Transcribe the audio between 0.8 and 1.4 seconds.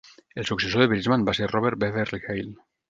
de Bridgman va